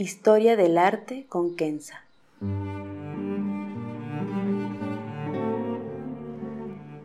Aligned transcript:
Historia 0.00 0.56
del 0.56 0.78
arte 0.78 1.26
con 1.28 1.56
Kenza. 1.56 2.04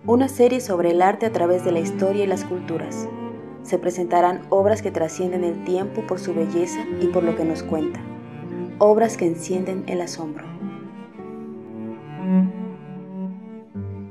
Una 0.05 0.27
serie 0.27 0.61
sobre 0.61 0.91
el 0.91 1.01
arte 1.01 1.25
a 1.25 1.31
través 1.31 1.65
de 1.65 1.71
la 1.71 1.79
historia 1.79 2.25
y 2.25 2.27
las 2.27 2.45
culturas. 2.45 3.09
Se 3.63 3.79
presentarán 3.79 4.45
obras 4.51 4.83
que 4.83 4.91
trascienden 4.91 5.43
el 5.43 5.63
tiempo 5.63 6.05
por 6.05 6.19
su 6.19 6.35
belleza 6.35 6.85
y 7.01 7.07
por 7.07 7.23
lo 7.23 7.35
que 7.35 7.45
nos 7.45 7.63
cuenta. 7.63 7.99
Obras 8.77 9.17
que 9.17 9.25
encienden 9.25 9.85
el 9.87 9.99
asombro. 9.99 10.45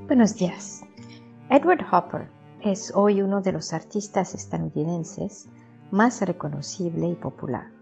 Buenos 0.08 0.34
días. 0.34 0.82
Edward 1.50 1.86
Hopper 1.92 2.26
es 2.62 2.92
hoy 2.96 3.22
uno 3.22 3.42
de 3.42 3.52
los 3.52 3.72
artistas 3.72 4.34
estadounidenses 4.34 5.48
más 5.92 6.20
reconocible 6.22 7.06
y 7.06 7.14
popular. 7.14 7.81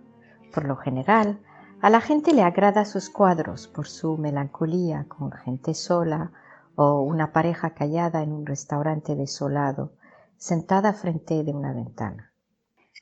Por 0.53 0.65
lo 0.65 0.77
general, 0.77 1.41
a 1.81 1.91
la 1.91 2.01
gente 2.01 2.33
le 2.33 2.43
agrada 2.43 2.85
sus 2.85 3.09
cuadros 3.09 3.69
por 3.69 3.87
su 3.87 4.19
melancolía 4.19 5.07
con 5.09 5.33
gente 5.33 5.75
sola 5.75 6.33
o 6.75 7.03
una 7.03 7.33
pareja 7.33 7.71
callada 7.71 8.23
en 8.23 8.33
un 8.33 8.47
restaurante 8.47 9.15
desolado, 9.15 9.93
sentada 10.37 10.93
frente 10.93 11.43
de 11.45 11.53
una 11.53 11.73
ventana. 11.73 12.33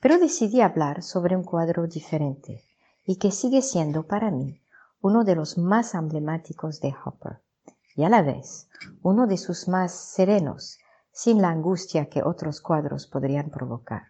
Pero 0.01 0.17
decidí 0.17 0.61
hablar 0.61 1.03
sobre 1.03 1.35
un 1.35 1.43
cuadro 1.43 1.87
diferente 1.87 2.63
y 3.05 3.17
que 3.17 3.31
sigue 3.31 3.61
siendo 3.61 4.07
para 4.07 4.31
mí 4.31 4.61
uno 5.01 5.23
de 5.23 5.35
los 5.35 5.57
más 5.57 5.93
emblemáticos 5.93 6.79
de 6.79 6.93
Hopper 7.03 7.41
y 7.95 8.03
a 8.03 8.09
la 8.09 8.21
vez 8.21 8.69
uno 9.01 9.27
de 9.27 9.37
sus 9.37 9.67
más 9.67 9.93
serenos, 9.93 10.79
sin 11.11 11.41
la 11.41 11.49
angustia 11.49 12.09
que 12.09 12.23
otros 12.23 12.61
cuadros 12.61 13.07
podrían 13.07 13.49
provocar. 13.49 14.03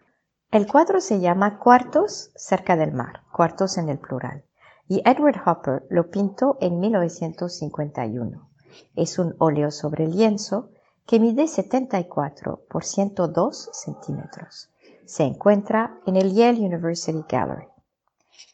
El 0.51 0.65
cuadro 0.65 0.99
se 0.99 1.19
llama 1.19 1.59
Cuartos 1.59 2.31
cerca 2.33 2.75
del 2.75 2.91
mar, 2.91 3.21
cuartos 3.31 3.77
en 3.77 3.87
el 3.87 3.99
plural, 3.99 4.43
y 4.87 4.99
Edward 5.05 5.39
Hopper 5.45 5.85
lo 5.91 6.09
pintó 6.09 6.57
en 6.59 6.79
1951. 6.79 8.49
Es 8.95 9.19
un 9.19 9.35
óleo 9.37 9.69
sobre 9.69 10.07
lienzo 10.07 10.71
que 11.05 11.19
mide 11.19 11.47
74 11.47 12.63
por 12.67 12.83
102 12.83 13.69
centímetros. 13.73 14.71
Se 15.05 15.21
encuentra 15.21 15.99
en 16.07 16.15
el 16.15 16.33
Yale 16.33 16.61
University 16.61 17.23
Gallery. 17.29 17.67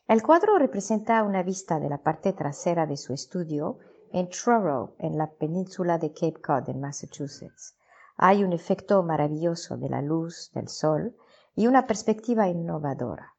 El 0.09 0.21
cuadro 0.21 0.59
representa 0.59 1.23
una 1.23 1.43
vista 1.43 1.79
de 1.79 1.87
la 1.87 1.99
parte 1.99 2.33
trasera 2.33 2.85
de 2.85 2.97
su 2.97 3.13
estudio 3.13 3.77
en 4.11 4.27
Truro, 4.27 4.95
en 4.99 5.17
la 5.17 5.31
península 5.31 5.97
de 5.97 6.11
Cape 6.11 6.41
Cod, 6.41 6.67
en 6.67 6.81
Massachusetts. 6.81 7.77
Hay 8.17 8.43
un 8.43 8.51
efecto 8.51 9.01
maravilloso 9.01 9.77
de 9.77 9.87
la 9.87 10.01
luz, 10.01 10.51
del 10.53 10.67
sol, 10.67 11.15
y 11.55 11.67
una 11.67 11.87
perspectiva 11.87 12.47
innovadora. 12.47 13.35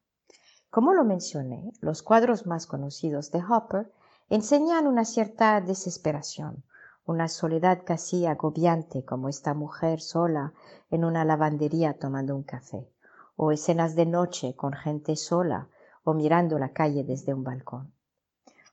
Como 0.71 0.93
lo 0.93 1.05
mencioné, 1.05 1.73
los 1.81 2.03
cuadros 2.03 2.47
más 2.47 2.67
conocidos 2.67 3.31
de 3.31 3.43
Hopper 3.45 3.93
enseñan 4.29 4.87
una 4.87 5.05
cierta 5.05 5.61
desesperación, 5.61 6.65
una 7.07 7.29
soledad 7.29 7.83
casi 7.85 8.27
agobiante 8.27 9.05
como 9.05 9.29
esta 9.29 9.55
mujer 9.55 10.01
sola 10.01 10.53
en 10.91 11.05
una 11.05 11.25
lavandería 11.25 11.99
tomando 11.99 12.35
un 12.35 12.43
café, 12.43 12.91
o 13.37 13.53
escenas 13.53 13.95
de 13.95 14.07
noche 14.07 14.57
con 14.57 14.73
gente 14.73 15.15
sola 15.15 15.69
o 16.03 16.15
mirando 16.15 16.59
la 16.59 16.73
calle 16.73 17.05
desde 17.05 17.33
un 17.33 17.45
balcón. 17.45 17.93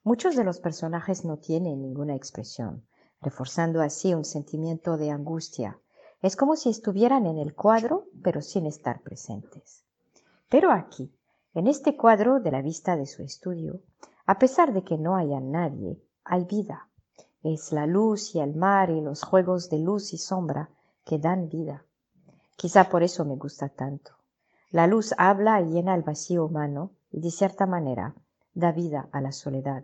Muchos 0.03 0.35
de 0.35 0.43
los 0.43 0.59
personajes 0.59 1.23
no 1.25 1.37
tienen 1.37 1.81
ninguna 1.81 2.15
expresión, 2.15 2.85
reforzando 3.21 3.81
así 3.81 4.13
un 4.13 4.25
sentimiento 4.25 4.97
de 4.97 5.11
angustia, 5.11 5.79
es 6.23 6.37
como 6.37 6.55
si 6.55 6.69
estuvieran 6.69 7.25
en 7.25 7.37
el 7.37 7.53
cuadro, 7.53 8.05
pero 8.23 8.41
sin 8.41 8.65
estar 8.65 9.01
presentes. 9.01 9.83
Pero 10.47 10.71
aquí, 10.71 11.13
en 11.53 11.67
este 11.67 11.97
cuadro 11.97 12.39
de 12.39 12.49
la 12.49 12.61
vista 12.61 12.95
de 12.95 13.05
su 13.05 13.21
estudio, 13.21 13.81
a 14.25 14.39
pesar 14.39 14.73
de 14.73 14.83
que 14.83 14.97
no 14.97 15.17
haya 15.17 15.41
nadie, 15.41 16.01
hay 16.23 16.45
vida. 16.45 16.87
Es 17.43 17.73
la 17.73 17.85
luz 17.85 18.35
y 18.35 18.39
el 18.39 18.55
mar 18.55 18.89
y 18.89 19.01
los 19.01 19.21
juegos 19.21 19.69
de 19.69 19.79
luz 19.79 20.13
y 20.13 20.17
sombra 20.17 20.69
que 21.03 21.19
dan 21.19 21.49
vida. 21.49 21.83
Quizá 22.55 22.89
por 22.89 23.03
eso 23.03 23.25
me 23.25 23.35
gusta 23.35 23.67
tanto. 23.67 24.13
La 24.71 24.87
luz 24.87 25.13
habla 25.17 25.59
y 25.59 25.65
llena 25.65 25.93
el 25.93 26.03
vacío 26.03 26.45
humano 26.45 26.91
y 27.11 27.19
de 27.19 27.31
cierta 27.31 27.65
manera 27.65 28.15
da 28.53 28.71
vida 28.71 29.09
a 29.11 29.19
la 29.19 29.33
soledad. 29.33 29.83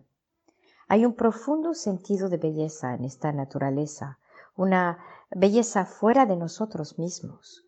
Hay 0.87 1.05
un 1.05 1.15
profundo 1.15 1.73
sentido 1.73 2.29
de 2.29 2.37
belleza 2.37 2.95
en 2.95 3.03
esta 3.03 3.33
naturaleza, 3.33 4.19
una 4.55 4.99
belleza 5.31 5.85
fuera 5.85 6.25
de 6.25 6.35
nosotros 6.35 6.97
mismos. 6.97 7.65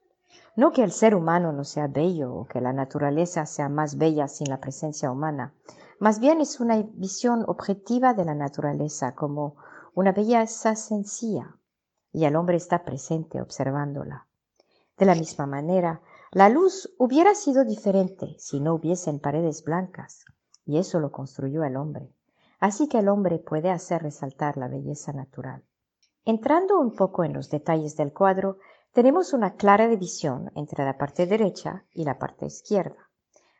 No 0.55 0.71
que 0.71 0.83
el 0.83 0.91
ser 0.91 1.15
humano 1.15 1.53
no 1.53 1.63
sea 1.63 1.87
bello 1.87 2.33
o 2.33 2.45
que 2.45 2.61
la 2.61 2.73
naturaleza 2.73 3.45
sea 3.45 3.69
más 3.69 3.97
bella 3.97 4.27
sin 4.27 4.49
la 4.49 4.59
presencia 4.59 5.11
humana, 5.11 5.53
más 5.99 6.19
bien 6.19 6.41
es 6.41 6.59
una 6.59 6.81
visión 6.93 7.43
objetiva 7.47 8.13
de 8.13 8.25
la 8.25 8.33
naturaleza 8.33 9.13
como 9.13 9.55
una 9.93 10.11
belleza 10.11 10.75
sencilla 10.75 11.57
y 12.11 12.25
el 12.25 12.35
hombre 12.35 12.57
está 12.57 12.83
presente 12.83 13.41
observándola. 13.41 14.27
De 14.97 15.05
la 15.05 15.15
misma 15.15 15.45
manera, 15.45 16.01
la 16.31 16.49
luz 16.49 16.93
hubiera 16.97 17.35
sido 17.35 17.63
diferente 17.65 18.35
si 18.37 18.59
no 18.59 18.73
hubiesen 18.73 19.19
paredes 19.19 19.63
blancas, 19.63 20.25
y 20.65 20.77
eso 20.77 20.99
lo 20.99 21.11
construyó 21.11 21.63
el 21.63 21.75
hombre. 21.75 22.13
Así 22.59 22.87
que 22.87 22.99
el 22.99 23.09
hombre 23.09 23.39
puede 23.39 23.71
hacer 23.71 24.03
resaltar 24.03 24.57
la 24.57 24.67
belleza 24.67 25.13
natural. 25.13 25.63
Entrando 26.23 26.79
un 26.79 26.93
poco 26.93 27.23
en 27.23 27.33
los 27.33 27.49
detalles 27.49 27.97
del 27.97 28.13
cuadro, 28.13 28.59
tenemos 28.93 29.33
una 29.33 29.55
clara 29.55 29.87
división 29.87 30.51
entre 30.53 30.85
la 30.85 30.95
parte 30.95 31.25
derecha 31.25 31.83
y 31.93 32.03
la 32.03 32.19
parte 32.19 32.45
izquierda. 32.45 33.09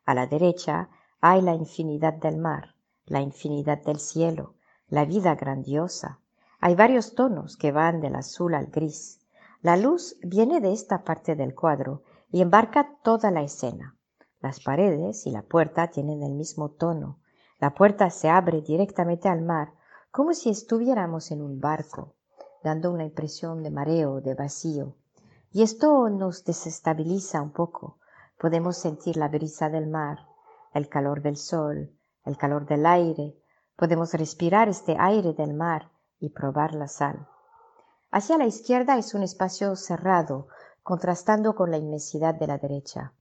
A 0.05 0.13
la 0.13 0.27
derecha 0.27 0.89
hay 1.21 1.41
la 1.41 1.55
infinidad 1.55 2.13
del 2.13 2.37
mar, 2.37 2.75
la 3.07 3.19
infinidad 3.19 3.81
del 3.81 3.99
cielo, 3.99 4.53
la 4.89 5.05
vida 5.05 5.33
grandiosa. 5.33 6.19
Hay 6.59 6.75
varios 6.75 7.15
tonos 7.15 7.57
que 7.57 7.71
van 7.71 7.99
del 7.99 8.13
azul 8.13 8.53
al 8.53 8.67
gris. 8.67 9.19
La 9.63 9.75
luz 9.75 10.17
viene 10.21 10.61
de 10.61 10.71
esta 10.71 11.03
parte 11.03 11.35
del 11.35 11.55
cuadro 11.55 12.03
y 12.29 12.43
embarca 12.43 12.95
toda 13.01 13.31
la 13.31 13.41
escena. 13.41 13.95
Las 14.39 14.59
paredes 14.59 15.25
y 15.25 15.31
la 15.31 15.41
puerta 15.41 15.87
tienen 15.87 16.21
el 16.21 16.33
mismo 16.33 16.69
tono. 16.69 17.17
La 17.59 17.73
puerta 17.73 18.11
se 18.11 18.29
abre 18.29 18.61
directamente 18.61 19.29
al 19.29 19.41
mar, 19.41 19.73
como 20.11 20.35
si 20.35 20.51
estuviéramos 20.51 21.31
en 21.31 21.41
un 21.41 21.59
barco 21.59 22.13
dando 22.63 22.91
una 22.91 23.03
impresión 23.03 23.63
de 23.63 23.71
mareo, 23.71 24.21
de 24.21 24.35
vacío. 24.35 24.95
Y 25.51 25.63
esto 25.63 26.09
nos 26.09 26.43
desestabiliza 26.45 27.41
un 27.41 27.51
poco. 27.51 27.97
Podemos 28.39 28.77
sentir 28.77 29.17
la 29.17 29.27
brisa 29.27 29.69
del 29.69 29.87
mar, 29.87 30.19
el 30.73 30.87
calor 30.87 31.21
del 31.21 31.37
sol, 31.37 31.91
el 32.25 32.37
calor 32.37 32.65
del 32.65 32.85
aire. 32.85 33.35
Podemos 33.75 34.13
respirar 34.13 34.69
este 34.69 34.95
aire 34.99 35.33
del 35.33 35.53
mar 35.53 35.91
y 36.19 36.29
probar 36.29 36.73
la 36.73 36.87
sal. 36.87 37.27
Hacia 38.11 38.37
la 38.37 38.45
izquierda 38.45 38.97
es 38.97 39.13
un 39.13 39.23
espacio 39.23 39.75
cerrado, 39.75 40.47
contrastando 40.83 41.55
con 41.55 41.71
la 41.71 41.77
inmensidad 41.77 42.35
de 42.35 42.47
la 42.47 42.57
derecha. 42.57 43.13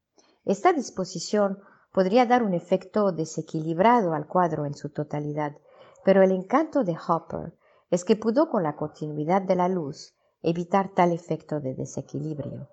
Esta 0.45 0.73
disposición 0.73 1.59
podría 1.93 2.27
dar 2.27 2.43
un 2.43 2.55
efecto 2.55 3.13
desequilibrado 3.13 4.15
al 4.15 4.27
cuadro 4.27 4.67
en 4.67 4.75
su 4.75 4.91
totalidad, 4.91 5.57
pero 6.05 6.23
el 6.23 6.33
encanto 6.33 6.85
de 6.85 6.97
Hopper 7.09 7.55
es 7.91 8.05
que 8.05 8.17
pudo 8.17 8.49
con 8.49 8.63
la 8.63 8.77
continuidad 8.77 9.43
de 9.43 9.57
la 9.57 9.69
luz 9.69 10.15
evitar 10.43 10.95
tal 10.95 11.13
efecto 11.13 11.61
de 11.61 11.75
desequilibrio. 11.75 12.69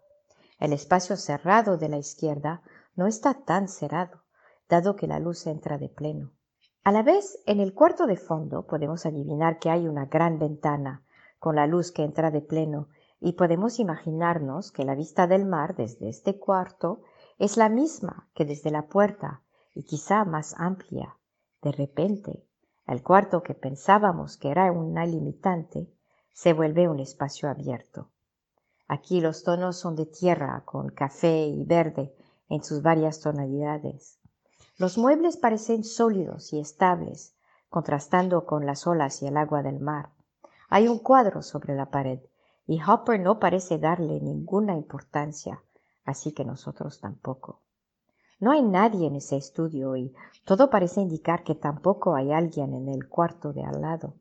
El 0.60 0.74
espacio 0.74 1.18
cerrado 1.18 1.78
de 1.78 1.90
la 1.90 1.98
izquierda 1.98 2.62
no 2.96 3.08
está 3.08 3.34
tan 3.46 3.68
cerrado, 3.68 4.24
dado 4.70 4.96
que 4.96 5.08
la 5.08 5.20
luz 5.20 5.46
entra 5.48 5.78
de 5.78 5.90
pleno. 5.90 6.32
A 6.84 6.92
la 6.92 7.04
vez, 7.04 7.38
en 7.46 7.60
el 7.60 7.74
cuarto 7.74 8.08
de 8.08 8.16
fondo 8.16 8.66
podemos 8.66 9.06
adivinar 9.06 9.60
que 9.60 9.70
hay 9.70 9.88
una 9.88 10.06
gran 10.06 10.40
ventana 10.40 11.04
con 11.40 11.56
la 11.56 11.68
luz 11.68 11.92
que 11.92 12.04
entra 12.04 12.32
de 12.32 12.42
pleno 12.42 12.88
y 13.20 13.34
podemos 13.34 13.80
imaginarnos 13.80 14.72
que 14.72 14.86
la 14.86 14.96
vista 14.96 15.28
del 15.28 15.46
mar 15.46 15.76
desde 15.76 16.10
este 16.10 16.40
cuarto 16.40 17.02
es 17.38 17.58
la 17.58 17.70
misma 17.70 18.30
que 18.34 18.46
desde 18.46 18.72
la 18.72 18.88
puerta 18.88 19.44
y 19.74 19.84
quizá 19.84 20.24
más 20.24 20.56
amplia. 20.58 21.18
De 21.62 21.72
repente, 21.72 22.47
el 22.88 23.04
cuarto 23.04 23.44
que 23.44 23.54
pensábamos 23.54 24.38
que 24.38 24.50
era 24.50 24.72
una 24.72 25.06
limitante 25.06 25.92
se 26.32 26.54
vuelve 26.54 26.88
un 26.88 27.00
espacio 27.00 27.50
abierto. 27.50 28.10
Aquí 28.88 29.20
los 29.20 29.44
tonos 29.44 29.76
son 29.78 29.96
de 29.96 30.06
tierra 30.06 30.64
con 30.66 30.90
café 30.90 31.48
y 31.48 31.66
verde 31.66 32.16
en 32.48 32.64
sus 32.64 32.82
varias 32.82 33.20
tonalidades. 33.20 34.20
Los 34.78 34.98
muebles 34.98 35.36
parecen 35.36 35.84
sólidos 35.84 36.54
y 36.54 36.60
estables, 36.60 37.36
contrastando 37.70 38.46
con 38.46 38.66
las 38.66 38.88
olas 38.88 39.22
y 39.22 39.28
el 39.28 39.36
agua 39.36 39.64
del 39.64 39.80
mar. 39.80 40.12
Hay 40.70 40.88
un 40.88 41.00
cuadro 41.00 41.42
sobre 41.42 41.76
la 41.76 41.90
pared 41.90 42.22
y 42.66 42.82
Hopper 42.82 43.20
no 43.20 43.40
parece 43.40 43.80
darle 43.80 44.22
ninguna 44.22 44.76
importancia, 44.76 45.62
así 46.06 46.32
que 46.32 46.46
nosotros 46.46 47.02
tampoco. 47.02 47.62
No 48.40 48.52
hay 48.52 48.62
nadie 48.62 49.08
en 49.08 49.16
ese 49.16 49.36
estudio 49.36 49.96
y 49.96 50.14
todo 50.46 50.70
parece 50.70 51.02
indicar 51.02 51.44
que 51.44 51.56
tampoco 51.56 52.14
hay 52.14 52.32
alguien 52.32 52.76
en 52.76 52.88
el 52.88 53.10
cuarto 53.10 53.52
de 53.52 53.64
al 53.64 53.82
lado. 53.82 54.14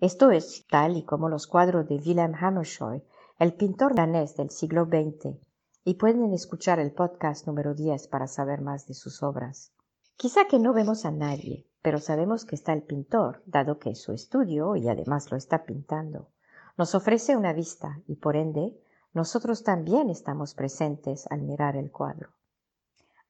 Esto 0.00 0.32
es 0.32 0.66
tal 0.66 0.96
y 0.96 1.04
como 1.04 1.28
los 1.28 1.46
cuadros 1.46 1.86
de 1.86 1.96
Wilhelm 1.96 2.34
Hammershøi, 2.34 3.04
el 3.38 3.54
pintor 3.54 3.94
danés 3.94 4.36
del 4.36 4.50
siglo 4.50 4.86
XX, 4.86 5.36
y 5.84 5.94
pueden 5.94 6.32
escuchar 6.32 6.80
el 6.80 6.92
podcast 6.92 7.46
número 7.46 7.74
10 7.74 8.08
para 8.08 8.26
saber 8.26 8.62
más 8.62 8.88
de 8.88 8.94
sus 8.94 9.22
obras. 9.22 9.72
Quizá 10.16 10.46
que 10.46 10.58
no 10.58 10.72
vemos 10.72 11.04
a 11.04 11.12
nadie, 11.12 11.68
pero 11.82 12.00
sabemos 12.00 12.44
que 12.44 12.56
está 12.56 12.72
el 12.72 12.82
pintor, 12.82 13.42
dado 13.46 13.78
que 13.78 13.90
es 13.90 14.02
su 14.02 14.12
estudio 14.12 14.74
y 14.74 14.88
además 14.88 15.30
lo 15.30 15.36
está 15.36 15.64
pintando. 15.64 16.30
Nos 16.76 16.96
ofrece 16.96 17.36
una 17.36 17.52
vista 17.52 18.00
y 18.08 18.16
por 18.16 18.36
ende 18.36 18.76
nosotros 19.14 19.62
también 19.62 20.10
estamos 20.10 20.54
presentes 20.54 21.26
al 21.30 21.42
mirar 21.42 21.76
el 21.76 21.92
cuadro. 21.92 22.30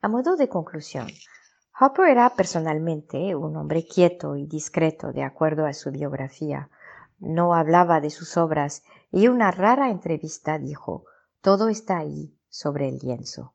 A 0.03 0.09
modo 0.09 0.37
de 0.37 0.49
conclusión, 0.49 1.09
Hopper 1.79 2.09
era 2.09 2.31
personalmente 2.31 3.37
un 3.37 3.55
hombre 3.59 3.85
quieto 3.87 4.35
y 4.35 4.47
discreto 4.47 5.13
de 5.13 5.23
acuerdo 5.23 5.67
a 5.67 5.75
su 5.75 5.91
biografía. 5.91 6.71
No 7.19 7.55
hablaba 7.55 8.01
de 8.01 8.09
sus 8.09 8.39
obras 8.39 8.83
y 9.13 9.29
una 9.29 9.51
rara 9.51 9.91
entrevista 9.91 10.59
dijo, 10.59 11.05
todo 11.43 11.69
está 11.69 11.99
ahí 11.99 12.35
sobre 12.49 12.89
el 12.89 12.97
lienzo. 12.97 13.53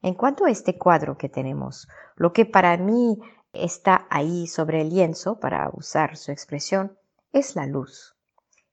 En 0.00 0.14
cuanto 0.14 0.46
a 0.46 0.50
este 0.50 0.78
cuadro 0.78 1.18
que 1.18 1.28
tenemos, 1.28 1.86
lo 2.16 2.32
que 2.32 2.46
para 2.46 2.78
mí 2.78 3.20
está 3.52 4.06
ahí 4.08 4.46
sobre 4.46 4.80
el 4.80 4.88
lienzo, 4.88 5.38
para 5.38 5.68
usar 5.74 6.16
su 6.16 6.32
expresión, 6.32 6.98
es 7.30 7.56
la 7.56 7.66
luz. 7.66 8.16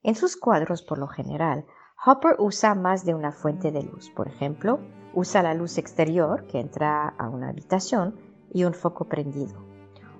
En 0.01 0.15
sus 0.15 0.37
cuadros, 0.37 0.81
por 0.81 0.97
lo 0.97 1.07
general, 1.07 1.65
Hopper 2.03 2.35
usa 2.39 2.73
más 2.73 3.05
de 3.05 3.13
una 3.13 3.31
fuente 3.31 3.71
de 3.71 3.83
luz. 3.83 4.09
Por 4.09 4.27
ejemplo, 4.27 4.79
usa 5.13 5.43
la 5.43 5.53
luz 5.53 5.77
exterior 5.77 6.47
que 6.47 6.59
entra 6.59 7.09
a 7.09 7.29
una 7.29 7.49
habitación 7.49 8.15
y 8.51 8.63
un 8.63 8.73
foco 8.73 9.05
prendido, 9.05 9.53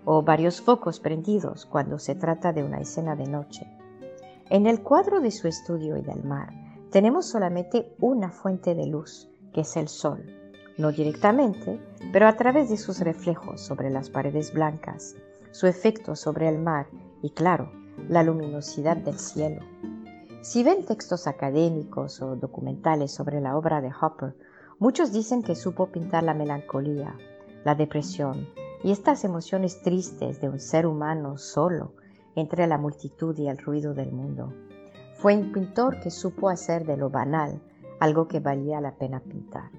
o 0.05 0.21
varios 0.21 0.61
focos 0.61 0.99
prendidos 0.99 1.65
cuando 1.65 1.97
se 1.97 2.13
trata 2.13 2.53
de 2.53 2.63
una 2.63 2.79
escena 2.79 3.15
de 3.15 3.25
noche. 3.25 3.65
En 4.51 4.67
el 4.67 4.83
cuadro 4.83 5.21
de 5.21 5.31
su 5.31 5.47
estudio 5.47 5.97
y 5.97 6.03
del 6.03 6.23
mar, 6.23 6.53
tenemos 6.91 7.25
solamente 7.25 7.95
una 7.99 8.29
fuente 8.29 8.75
de 8.75 8.85
luz, 8.85 9.31
que 9.51 9.61
es 9.61 9.75
el 9.75 9.87
sol, 9.87 10.23
no 10.77 10.91
directamente, 10.91 11.81
pero 12.13 12.27
a 12.27 12.35
través 12.35 12.69
de 12.69 12.77
sus 12.77 12.99
reflejos 12.99 13.59
sobre 13.59 13.89
las 13.89 14.11
paredes 14.11 14.53
blancas, 14.53 15.15
su 15.49 15.65
efecto 15.65 16.15
sobre 16.15 16.47
el 16.47 16.59
mar 16.59 16.85
y, 17.23 17.31
claro, 17.31 17.71
la 18.07 18.21
luminosidad 18.21 18.97
del 18.97 19.17
cielo. 19.17 19.61
Si 20.41 20.63
ven 20.63 20.85
textos 20.85 21.27
académicos 21.27 22.19
o 22.19 22.35
documentales 22.35 23.11
sobre 23.11 23.39
la 23.41 23.55
obra 23.55 23.79
de 23.79 23.91
Hopper, 24.01 24.35
muchos 24.79 25.13
dicen 25.13 25.43
que 25.43 25.53
supo 25.53 25.91
pintar 25.91 26.23
la 26.23 26.33
melancolía, 26.33 27.15
la 27.63 27.75
depresión 27.75 28.49
y 28.83 28.91
estas 28.91 29.23
emociones 29.23 29.83
tristes 29.83 30.41
de 30.41 30.49
un 30.49 30.59
ser 30.59 30.87
humano 30.87 31.37
solo 31.37 31.93
entre 32.35 32.65
la 32.65 32.79
multitud 32.79 33.37
y 33.37 33.47
el 33.47 33.59
ruido 33.59 33.93
del 33.93 34.11
mundo. 34.11 34.51
Fue 35.13 35.37
un 35.37 35.51
pintor 35.51 35.99
que 35.99 36.09
supo 36.09 36.49
hacer 36.49 36.87
de 36.87 36.97
lo 36.97 37.11
banal 37.11 37.61
algo 37.99 38.27
que 38.27 38.39
valía 38.39 38.81
la 38.81 38.95
pena 38.95 39.19
pintar. 39.19 39.69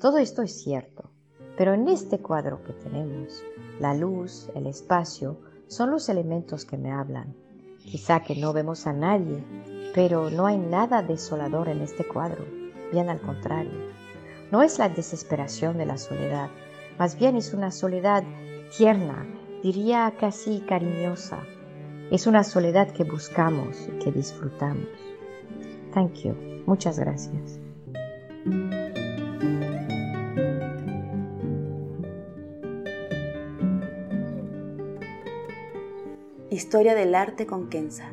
Todo 0.00 0.18
esto 0.18 0.42
es 0.42 0.62
cierto, 0.62 1.10
pero 1.56 1.74
en 1.74 1.88
este 1.88 2.20
cuadro 2.20 2.62
que 2.62 2.72
tenemos, 2.72 3.42
la 3.80 3.94
luz, 3.94 4.48
el 4.54 4.68
espacio, 4.68 5.40
son 5.66 5.90
los 5.90 6.08
elementos 6.08 6.64
que 6.64 6.78
me 6.78 6.92
hablan. 6.92 7.34
Quizá 7.78 8.20
que 8.20 8.36
no 8.36 8.52
vemos 8.52 8.86
a 8.86 8.92
nadie, 8.92 9.44
pero 9.94 10.30
no 10.30 10.46
hay 10.46 10.58
nada 10.58 11.02
desolador 11.02 11.68
en 11.68 11.80
este 11.80 12.04
cuadro, 12.04 12.44
bien 12.92 13.08
al 13.08 13.20
contrario. 13.20 13.92
No 14.50 14.62
es 14.62 14.78
la 14.78 14.88
desesperación 14.88 15.78
de 15.78 15.86
la 15.86 15.98
soledad, 15.98 16.50
más 16.98 17.18
bien 17.18 17.36
es 17.36 17.54
una 17.54 17.70
soledad 17.70 18.22
tierna, 18.76 19.26
diría 19.62 20.12
casi 20.18 20.60
cariñosa. 20.60 21.40
Es 22.10 22.26
una 22.26 22.44
soledad 22.44 22.90
que 22.92 23.04
buscamos 23.04 23.88
y 23.88 23.98
que 23.98 24.12
disfrutamos. 24.12 24.86
Thank 25.94 26.14
you. 26.24 26.34
Muchas 26.66 26.98
gracias. 26.98 27.58
Historia 36.50 36.94
del 36.94 37.14
arte 37.14 37.46
con 37.46 37.70
Kenza. 37.70 38.12